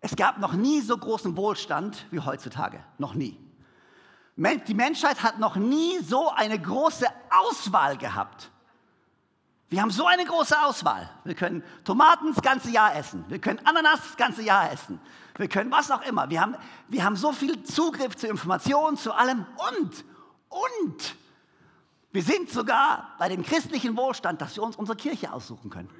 [0.00, 2.82] es gab noch nie so großen Wohlstand wie heutzutage.
[2.98, 3.38] Noch nie.
[4.36, 8.50] Die Menschheit hat noch nie so eine große Auswahl gehabt.
[9.68, 11.10] Wir haben so eine große Auswahl.
[11.24, 13.24] Wir können Tomaten das ganze Jahr essen.
[13.28, 15.00] Wir können Ananas das ganze Jahr essen.
[15.36, 16.30] Wir können was auch immer.
[16.30, 16.56] Wir haben,
[16.88, 19.44] wir haben so viel Zugriff zu Informationen, zu allem.
[19.70, 20.04] Und,
[20.48, 21.16] und,
[22.12, 25.90] wir sind sogar bei dem christlichen Wohlstand, dass wir uns unsere Kirche aussuchen können.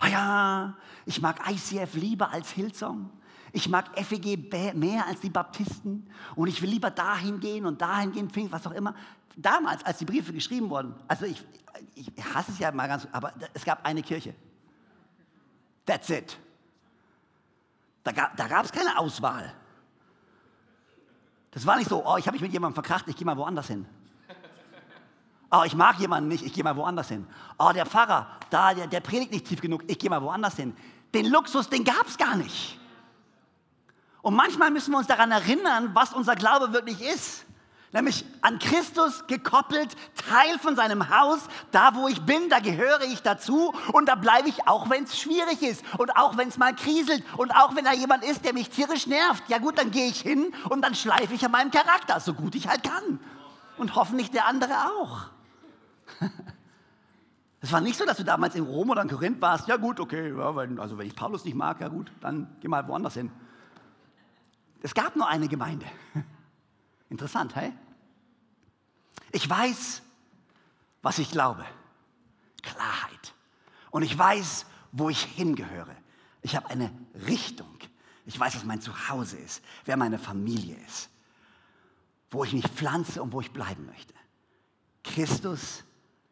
[0.00, 3.10] Ah ja, ich mag ICF lieber als Hillsong.
[3.52, 6.10] Ich mag FEG mehr als die Baptisten.
[6.34, 8.94] Und ich will lieber dahin gehen und dahin gehen, was auch immer
[9.36, 11.44] damals, als die Briefe geschrieben wurden, also ich,
[11.94, 14.34] ich hasse es ja mal ganz, aber es gab eine Kirche.
[15.86, 16.38] That's it.
[18.04, 19.52] Da gab da es keine Auswahl.
[21.50, 23.66] Das war nicht so, oh, ich habe mich mit jemandem verkracht, ich gehe mal woanders
[23.66, 23.86] hin.
[25.50, 27.26] Oh, ich mag jemanden nicht, ich gehe mal woanders hin.
[27.58, 30.76] Oh, der Pfarrer, da, der, der predigt nicht tief genug, ich gehe mal woanders hin.
[31.14, 32.78] Den Luxus, den gab es gar nicht.
[34.20, 37.46] Und manchmal müssen wir uns daran erinnern, was unser Glaube wirklich ist
[37.94, 39.96] nämlich an Christus gekoppelt,
[40.28, 41.48] Teil von seinem Haus.
[41.70, 45.18] Da, wo ich bin, da gehöre ich dazu und da bleibe ich, auch wenn es
[45.18, 48.52] schwierig ist und auch wenn es mal kriselt und auch wenn da jemand ist, der
[48.52, 49.48] mich tierisch nervt.
[49.48, 52.54] Ja gut, dann gehe ich hin und dann schleife ich an meinem Charakter, so gut
[52.54, 53.20] ich halt kann.
[53.78, 55.26] Und hoffentlich der andere auch.
[57.60, 59.68] Es war nicht so, dass du damals in Rom oder in Korinth warst.
[59.68, 62.68] Ja gut, okay, ja, wenn, also wenn ich Paulus nicht mag, ja gut, dann geh
[62.68, 63.30] mal woanders hin.
[64.82, 65.86] Es gab nur eine Gemeinde.
[67.08, 67.72] Interessant, hey?
[69.34, 70.00] Ich weiß,
[71.02, 71.66] was ich glaube.
[72.62, 73.34] Klarheit.
[73.90, 75.94] Und ich weiß, wo ich hingehöre.
[76.40, 76.92] Ich habe eine
[77.26, 77.76] Richtung.
[78.26, 81.10] Ich weiß, was mein Zuhause ist, wer meine Familie ist,
[82.30, 84.14] wo ich mich pflanze und wo ich bleiben möchte.
[85.02, 85.82] Christus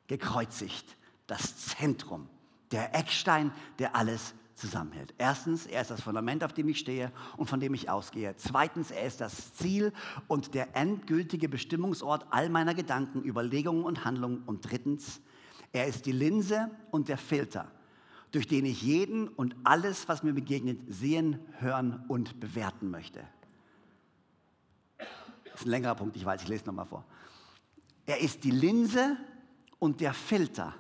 [0.06, 2.30] gekreuzigt, das Zentrum,
[2.70, 4.32] der Eckstein, der alles
[4.62, 5.12] zusammenhält.
[5.18, 8.34] Erstens, er ist das Fundament, auf dem ich stehe und von dem ich ausgehe.
[8.36, 9.92] Zweitens, er ist das Ziel
[10.28, 14.42] und der endgültige Bestimmungsort all meiner Gedanken, Überlegungen und Handlungen.
[14.46, 15.20] Und drittens,
[15.72, 17.72] er ist die Linse und der Filter,
[18.30, 23.20] durch den ich jeden und alles, was mir begegnet, sehen, hören und bewerten möchte.
[25.44, 27.04] Das ist ein längerer Punkt, ich weiß, ich lese nochmal vor.
[28.06, 29.16] Er ist die Linse
[29.80, 30.74] und der Filter,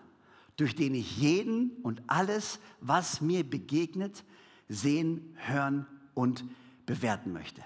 [0.62, 4.22] durch den ich jeden und alles, was mir begegnet,
[4.68, 6.44] sehen, hören und
[6.86, 7.62] bewerten möchte.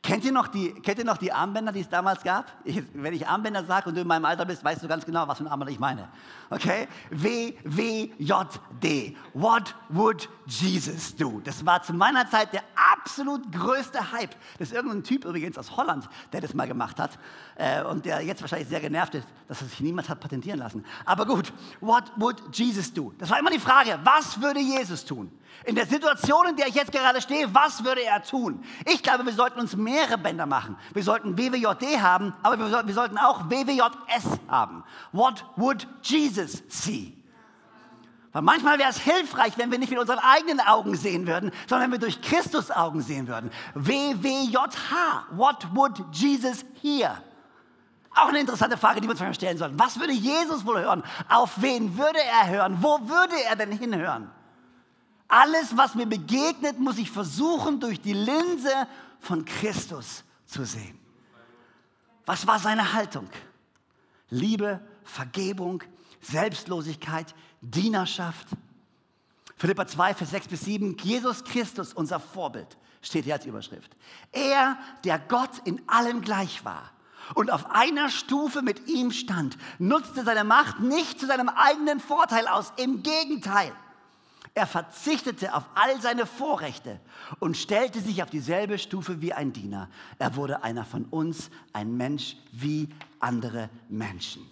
[0.00, 2.46] Kennt ihr, noch die, kennt ihr noch die Armbänder, die es damals gab?
[2.64, 5.26] Ich, wenn ich Armbänder sage und du in meinem Alter bist, weißt du ganz genau,
[5.26, 6.08] was für ein Armband ich meine.
[6.50, 6.86] Okay?
[7.10, 8.16] W-W-J-D.
[9.34, 11.40] What would Jesus do?
[11.44, 12.62] Das war zu meiner Zeit der
[12.94, 14.36] absolut größte Hype.
[14.58, 17.18] Das ist irgendein Typ übrigens aus Holland, der das mal gemacht hat
[17.56, 20.84] äh, und der jetzt wahrscheinlich sehr genervt ist, dass er sich niemand hat patentieren lassen.
[21.04, 23.12] Aber gut, what would Jesus do?
[23.18, 25.32] Das war immer die Frage, was würde Jesus tun?
[25.64, 28.62] In der Situation, in der ich jetzt gerade stehe, was würde er tun?
[28.86, 30.76] Ich glaube, wir sollten uns mehrere Bänder machen.
[30.92, 34.84] Wir sollten WWJD haben, aber wir, sollten auch WWJS haben.
[35.12, 37.14] What would Jesus see?
[38.32, 41.90] Weil manchmal wäre es hilfreich, wenn wir nicht mit unseren eigenen Augen sehen würden, sondern
[41.90, 43.50] wenn wir durch Christus Augen sehen würden.
[43.74, 45.26] WWJH.
[45.30, 47.22] What would Jesus hear?
[48.14, 49.78] Auch eine interessante Frage, die wir uns stellen sollten.
[49.78, 51.02] Was würde Jesus wohl hören?
[51.28, 52.78] Auf wen würde er hören?
[52.80, 54.30] Wo würde er denn hinhören?
[55.28, 58.72] Alles, was mir begegnet, muss ich versuchen, durch die Linse
[59.20, 60.98] von Christus zu sehen.
[62.26, 63.28] Was war seine Haltung?
[64.30, 65.82] Liebe, Vergebung,
[66.20, 68.48] Selbstlosigkeit, Dienerschaft.
[69.56, 73.96] Philippa 2, Vers 6 bis 7, Jesus Christus, unser Vorbild, steht hier als Überschrift.
[74.32, 76.90] Er, der Gott in allem gleich war
[77.34, 82.46] und auf einer Stufe mit ihm stand, nutzte seine Macht nicht zu seinem eigenen Vorteil
[82.46, 82.72] aus.
[82.76, 83.72] Im Gegenteil,
[84.58, 87.00] er verzichtete auf all seine Vorrechte
[87.38, 89.88] und stellte sich auf dieselbe Stufe wie ein Diener.
[90.18, 92.88] Er wurde einer von uns, ein Mensch wie
[93.20, 94.44] andere Menschen.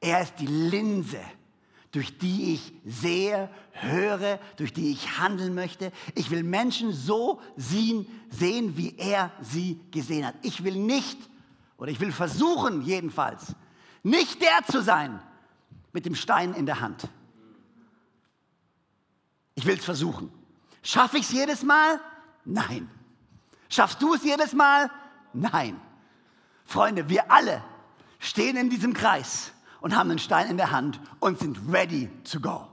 [0.00, 1.18] Er ist die Linse,
[1.90, 5.90] durch die ich sehe, höre, durch die ich handeln möchte.
[6.14, 10.36] Ich will Menschen so sehen, wie er sie gesehen hat.
[10.42, 11.18] Ich will nicht,
[11.78, 13.56] oder ich will versuchen jedenfalls,
[14.04, 15.20] nicht der zu sein
[15.92, 17.08] mit dem Stein in der Hand.
[19.56, 20.30] Ich will es versuchen.
[20.82, 21.98] Schaffe ich es jedes Mal?
[22.44, 22.88] Nein.
[23.68, 24.88] Schaffst du es jedes Mal?
[25.32, 25.80] Nein.
[26.64, 27.62] Freunde, wir alle
[28.18, 32.38] stehen in diesem Kreis und haben einen Stein in der Hand und sind ready to
[32.38, 32.68] go.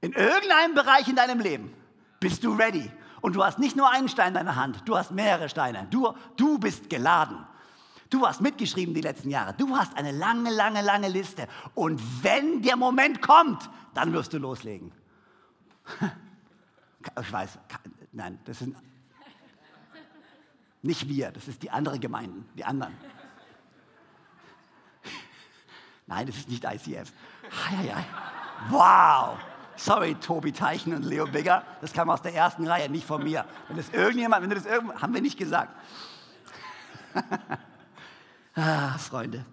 [0.00, 1.72] In irgendeinem Bereich in deinem Leben
[2.20, 2.90] bist du ready.
[3.20, 5.86] Und du hast nicht nur einen Stein in deiner Hand, du hast mehrere Steine.
[5.90, 7.46] Du, du bist geladen.
[8.10, 9.54] Du hast mitgeschrieben die letzten Jahre.
[9.54, 11.46] Du hast eine lange, lange, lange Liste.
[11.74, 14.92] Und wenn der Moment kommt, dann wirst du loslegen.
[17.20, 17.58] Ich weiß,
[18.12, 18.76] nein, das sind
[20.82, 22.94] nicht wir, das ist die andere Gemeinden, die anderen.
[26.06, 27.12] Nein, das ist nicht ICF.
[28.68, 29.38] Wow!
[29.76, 33.46] Sorry, Tobi Teichen und Leo Bigger, das kam aus der ersten Reihe, nicht von mir.
[33.68, 35.74] Wenn das irgendjemand, wenn das irgend, haben wir nicht gesagt.
[38.54, 39.44] ah, Freunde.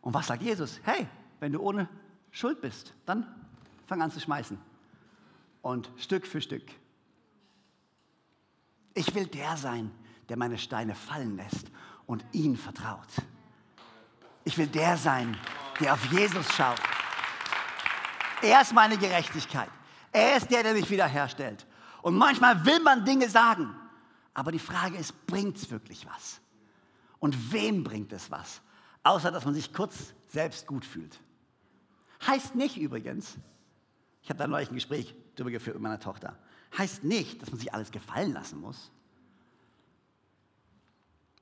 [0.00, 0.80] Und was sagt Jesus?
[0.82, 1.06] Hey,
[1.40, 1.88] wenn du ohne
[2.30, 3.26] Schuld bist, dann
[3.86, 4.58] fang an zu schmeißen.
[5.62, 6.64] Und Stück für Stück.
[8.94, 9.90] Ich will der sein,
[10.28, 11.66] der meine Steine fallen lässt
[12.06, 13.08] und ihn vertraut.
[14.44, 15.36] Ich will der sein,
[15.80, 16.80] der auf Jesus schaut.
[18.42, 19.70] Er ist meine Gerechtigkeit.
[20.12, 21.66] Er ist der, der mich wiederherstellt.
[22.02, 23.74] Und manchmal will man Dinge sagen,
[24.34, 26.40] aber die Frage ist, bringt es wirklich was?
[27.18, 28.60] Und wem bringt es was?
[29.02, 31.18] Außer, dass man sich kurz selbst gut fühlt.
[32.26, 33.36] Heißt nicht übrigens,
[34.24, 36.38] ich habe da neulich ein Gespräch darüber geführt mit meiner Tochter,
[36.78, 38.90] heißt nicht, dass man sich alles gefallen lassen muss.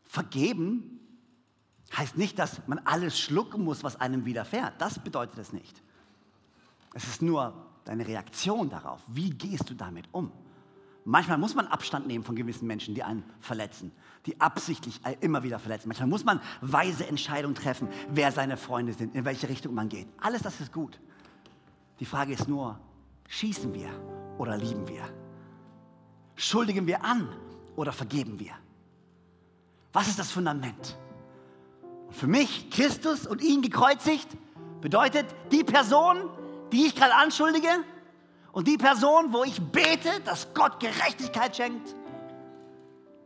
[0.05, 0.99] Vergeben
[1.97, 4.75] heißt nicht, dass man alles schlucken muss, was einem widerfährt.
[4.81, 5.81] Das bedeutet es nicht.
[6.93, 9.01] Es ist nur deine Reaktion darauf.
[9.07, 10.33] Wie gehst du damit um?
[11.05, 13.93] Manchmal muss man Abstand nehmen von gewissen Menschen, die einen verletzen,
[14.27, 15.89] die absichtlich immer wieder verletzen.
[15.89, 20.09] Manchmal muss man weise Entscheidungen treffen, wer seine Freunde sind, in welche Richtung man geht.
[20.19, 20.99] Alles das ist gut.
[22.01, 22.79] Die Frage ist nur,
[23.29, 23.89] schießen wir
[24.39, 25.03] oder lieben wir?
[26.35, 27.29] Schuldigen wir an
[27.77, 28.53] oder vergeben wir?
[29.93, 30.97] Was ist das Fundament?
[32.09, 34.29] Und für mich, Christus und ihn gekreuzigt,
[34.81, 36.29] bedeutet die Person,
[36.73, 37.69] die ich gerade anschuldige
[38.53, 41.95] und die Person, wo ich bete, dass Gott Gerechtigkeit schenkt,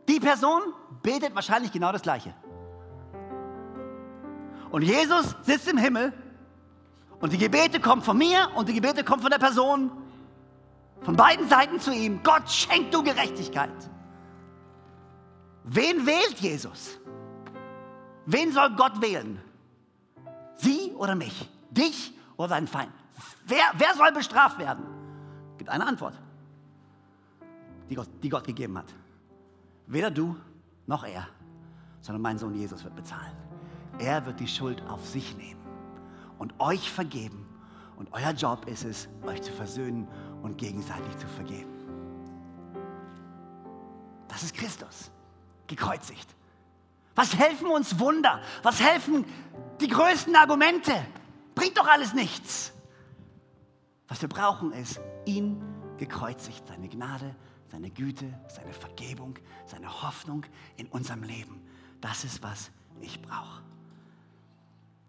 [0.07, 0.61] die Person
[1.03, 2.33] betet wahrscheinlich genau das Gleiche.
[4.69, 6.13] Und Jesus sitzt im Himmel
[7.19, 9.91] und die Gebete kommen von mir und die Gebete kommen von der Person,
[11.01, 12.21] von beiden Seiten zu ihm.
[12.23, 13.71] Gott schenkt du Gerechtigkeit.
[15.63, 16.99] Wen wählt Jesus?
[18.25, 19.41] Wen soll Gott wählen?
[20.55, 21.49] Sie oder mich?
[21.71, 22.91] Dich oder deinen Feind?
[23.45, 24.85] Wer, wer soll bestraft werden?
[25.57, 26.13] Gibt eine Antwort,
[27.89, 28.93] die Gott, die Gott gegeben hat.
[29.87, 30.35] Weder du
[30.85, 31.27] noch er,
[32.01, 33.35] sondern mein Sohn Jesus wird bezahlen.
[33.99, 35.56] Er wird die Schuld auf sich nehmen
[36.37, 37.47] und euch vergeben.
[37.97, 40.07] Und euer Job ist es, euch zu versöhnen
[40.43, 41.71] und gegenseitig zu vergeben.
[44.27, 45.11] Das ist Christus,
[45.65, 46.27] gekreuzigt.
[47.15, 48.41] Was helfen uns Wunder?
[48.61, 49.25] Was helfen
[49.81, 50.93] die größten Argumente?
[51.55, 52.71] Bringt doch alles nichts.
[54.07, 55.61] Was wir brauchen ist ihn
[55.97, 60.45] gekreuzigt, seine Gnade, seine Güte, seine Vergebung, seine Hoffnung
[60.77, 61.67] in unserem Leben.
[61.99, 62.69] Das ist, was
[63.01, 63.63] ich brauche.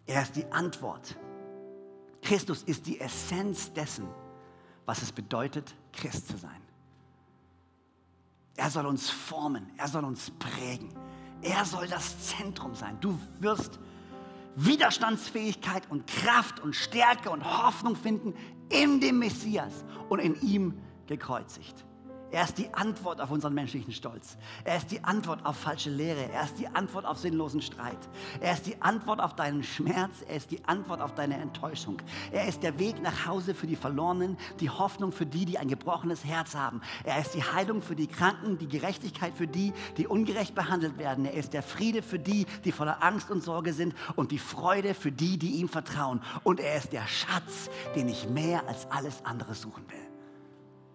[0.09, 1.16] Er ist die Antwort.
[2.23, 4.09] Christus ist die Essenz dessen,
[4.87, 6.61] was es bedeutet, Christ zu sein.
[8.57, 10.88] Er soll uns formen, er soll uns prägen,
[11.42, 12.99] er soll das Zentrum sein.
[13.01, 13.79] Du wirst
[14.57, 18.35] Widerstandsfähigkeit und Kraft und Stärke und Hoffnung finden
[18.71, 21.85] in dem Messias und in ihm gekreuzigt.
[22.31, 24.37] Er ist die Antwort auf unseren menschlichen Stolz.
[24.64, 26.31] Er ist die Antwort auf falsche Lehre.
[26.31, 27.97] Er ist die Antwort auf sinnlosen Streit.
[28.41, 30.23] Er ist die Antwort auf deinen Schmerz.
[30.29, 32.03] Er ist die Antwort auf deine Enttäuschung.
[32.31, 35.69] Er ist der Weg nach Hause für die Verlorenen, die Hoffnung für die, die ein
[35.69, 36.83] gebrochenes Herz haben.
[37.05, 41.25] Er ist die Heilung für die Kranken, die Gerechtigkeit für die, die ungerecht behandelt werden.
[41.25, 44.93] Er ist der Friede für die, die voller Angst und Sorge sind und die Freude
[44.93, 46.23] für die, die ihm vertrauen.
[46.45, 49.97] Und er ist der Schatz, den ich mehr als alles andere suchen will.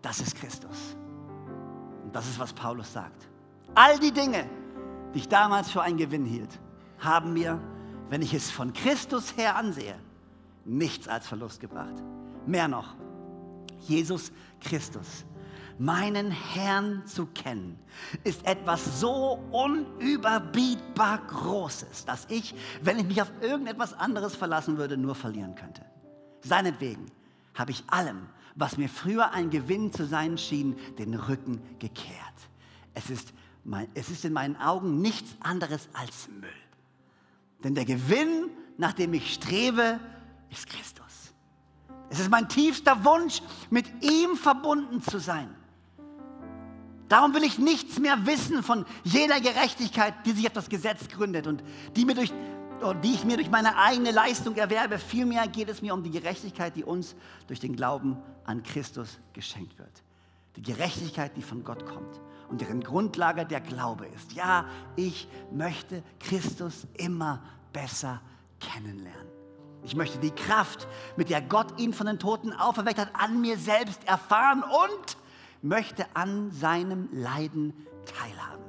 [0.04, 0.96] Das ist Christus.
[2.13, 3.28] Das ist, was Paulus sagt.
[3.76, 4.47] All die Dinge,
[5.13, 6.60] die ich damals für einen Gewinn hielt,
[6.99, 7.60] haben mir,
[8.10, 9.95] wenn ich es von Christus her ansehe,
[10.63, 11.95] nichts als Verlust gebracht.
[12.45, 12.95] Mehr noch,
[13.80, 15.26] Jesus Christus,
[15.80, 17.80] meinen Herrn zu kennen,
[18.23, 24.97] ist etwas so unüberbietbar Großes, dass ich, wenn ich mich auf irgendetwas anderes verlassen würde,
[24.97, 25.82] nur verlieren könnte.
[26.41, 27.12] Seinetwegen
[27.56, 32.13] habe ich allem, was mir früher ein Gewinn zu sein schien, den Rücken gekehrt.
[32.93, 33.33] Es ist,
[33.63, 36.49] mein, es ist in meinen Augen nichts anderes als Müll.
[37.63, 39.99] Denn der Gewinn, nach dem ich strebe,
[40.51, 41.33] ist Christus.
[42.10, 45.49] Es ist mein tiefster Wunsch, mit ihm verbunden zu sein.
[47.10, 51.47] Darum will ich nichts mehr wissen von jener Gerechtigkeit, die sich auf das Gesetz gründet
[51.47, 51.63] und
[51.95, 52.31] die mir durch
[52.92, 55.00] die ich mir durch meine eigene Leistung erwerbe.
[55.00, 57.15] Vielmehr geht es mir um die Gerechtigkeit, die uns
[57.48, 60.04] durch den Glauben an Christus geschenkt wird.
[60.58, 62.19] Die Gerechtigkeit, die von Gott kommt
[62.50, 64.34] und deren Grundlage der Glaube ist.
[64.34, 64.65] Ja,
[64.98, 68.21] ich möchte Christus immer besser
[68.60, 69.31] kennenlernen.
[69.84, 73.58] Ich möchte die Kraft, mit der Gott ihn von den Toten auferweckt hat, an mir
[73.58, 75.17] selbst erfahren und
[75.62, 77.73] möchte an seinem Leiden
[78.06, 78.63] teilhaben,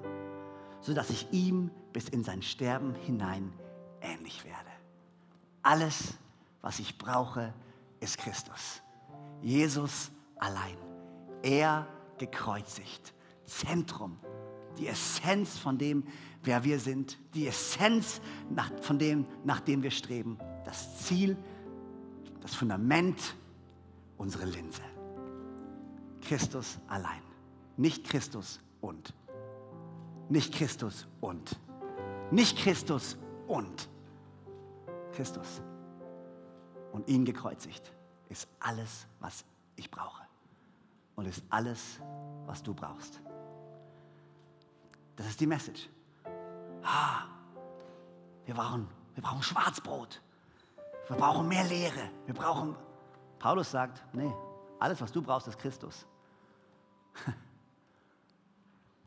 [0.81, 3.53] sodass ich ihm bis in sein Sterben hinein
[4.05, 4.71] ähnlich werde.
[5.63, 6.15] Alles,
[6.61, 7.53] was ich brauche,
[8.01, 8.83] ist Christus.
[9.43, 10.77] Jesus allein.
[11.43, 11.87] Er
[12.19, 13.13] gekreuzigt.
[13.45, 14.19] Zentrum,
[14.79, 16.05] die Essenz von dem,
[16.43, 21.37] wer wir sind, die Essenz nach, von dem, nach dem wir streben, das Ziel,
[22.41, 23.37] das Fundament,
[24.17, 24.83] unsere Linse.
[26.23, 27.23] Christus allein,
[27.77, 29.15] nicht Christus und.
[30.31, 31.59] Nicht Christus und.
[32.31, 33.89] Nicht Christus und.
[35.15, 35.62] Christus.
[36.93, 37.93] Und ihn gekreuzigt
[38.29, 39.45] ist alles, was
[39.77, 40.23] ich brauche.
[41.17, 42.01] Und ist alles,
[42.47, 43.21] was du brauchst.
[45.17, 45.89] Das ist die Message.
[46.83, 47.23] Ah,
[48.45, 50.21] wir, brauchen, wir brauchen Schwarzbrot.
[51.09, 52.11] Wir brauchen mehr Lehre.
[52.27, 52.77] Wir brauchen.
[53.39, 54.33] Paulus sagt: Nee,
[54.81, 56.07] alles, was du brauchst, ist Christus.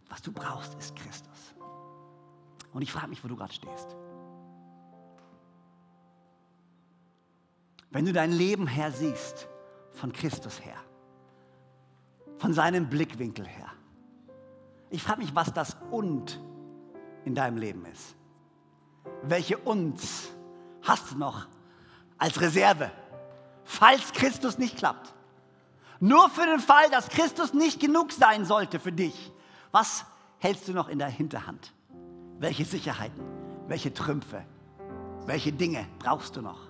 [0.09, 1.53] Was du brauchst, ist Christus.
[2.71, 3.95] Und ich frage mich, wo du gerade stehst.
[7.91, 9.47] Wenn du dein Leben her siehst,
[9.93, 10.77] von Christus her,
[12.37, 13.71] von seinem Blickwinkel her,
[14.89, 16.39] ich frage mich, was das Und
[17.25, 18.15] in deinem Leben ist.
[19.23, 20.29] Welche Uns
[20.81, 21.47] hast du noch
[22.17, 22.91] als Reserve,
[23.63, 25.13] falls Christus nicht klappt?
[25.99, 29.31] Nur für den Fall, dass Christus nicht genug sein sollte für dich.
[29.71, 30.05] Was
[30.39, 31.73] hältst du noch in der Hinterhand?
[32.39, 33.23] Welche Sicherheiten?
[33.67, 34.45] Welche Trümpfe?
[35.25, 36.66] Welche Dinge brauchst du noch?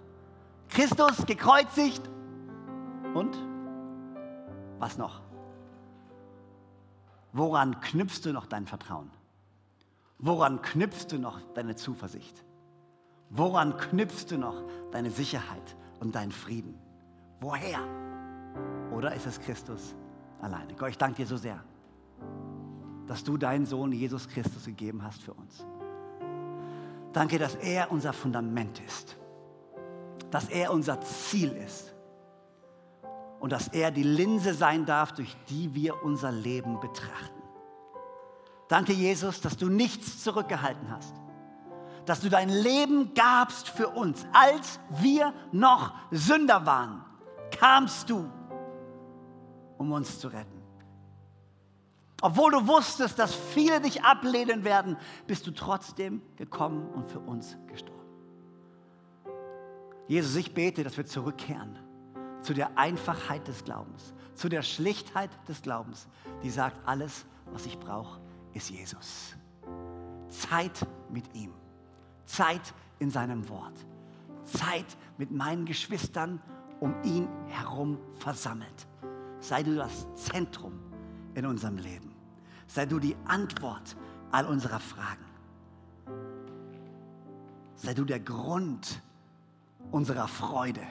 [0.69, 2.01] Christus gekreuzigt
[3.13, 3.37] und
[4.79, 5.21] was noch?
[7.33, 9.09] Woran knüpfst du noch dein Vertrauen?
[10.19, 12.43] Woran knüpfst du noch deine Zuversicht?
[13.29, 16.79] Woran knüpfst du noch deine Sicherheit und deinen Frieden?
[17.39, 17.79] Woher?
[18.91, 19.95] Oder ist es Christus
[20.41, 20.73] alleine?
[20.75, 21.63] Gott, ich danke dir so sehr,
[23.05, 25.65] dass du deinen Sohn Jesus Christus gegeben hast für uns.
[27.13, 29.17] Danke, dass er unser Fundament ist,
[30.31, 31.93] dass er unser Ziel ist
[33.39, 37.41] und dass er die Linse sein darf, durch die wir unser Leben betrachten.
[38.67, 41.15] Danke, Jesus, dass du nichts zurückgehalten hast,
[42.05, 44.25] dass du dein Leben gabst für uns.
[44.33, 47.03] Als wir noch Sünder waren,
[47.51, 48.29] kamst du,
[49.77, 50.57] um uns zu retten.
[52.21, 54.97] Obwohl du wusstest, dass viele dich ablehnen werden,
[55.27, 57.97] bist du trotzdem gekommen und für uns gestorben.
[60.07, 61.77] Jesus, ich bete, dass wir zurückkehren
[62.41, 66.07] zu der Einfachheit des Glaubens, zu der Schlichtheit des Glaubens,
[66.43, 68.21] die sagt, alles, was ich brauche,
[68.53, 69.35] ist Jesus.
[70.29, 71.53] Zeit mit ihm,
[72.25, 73.85] Zeit in seinem Wort,
[74.43, 74.85] Zeit
[75.17, 76.41] mit meinen Geschwistern
[76.79, 78.87] um ihn herum versammelt.
[79.39, 80.79] Sei du das Zentrum
[81.35, 82.13] in unserem Leben.
[82.67, 83.95] Sei du die Antwort
[84.31, 85.25] all unserer Fragen.
[87.75, 89.01] Sei du der Grund
[89.91, 90.81] unserer Freude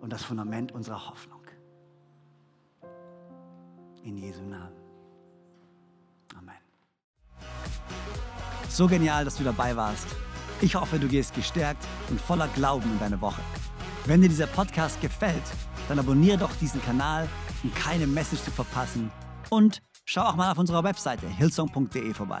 [0.00, 1.40] und das Fundament unserer Hoffnung.
[4.02, 4.76] In Jesu Namen.
[6.38, 6.54] Amen.
[8.68, 10.06] So genial, dass du dabei warst.
[10.60, 13.42] Ich hoffe, du gehst gestärkt und voller Glauben in deine Woche.
[14.04, 15.42] Wenn dir dieser Podcast gefällt,
[15.88, 17.28] dann abonniere doch diesen Kanal,
[17.62, 19.10] um keine Message zu verpassen.
[19.50, 22.40] Und schau auch mal auf unserer Webseite hillsong.de vorbei.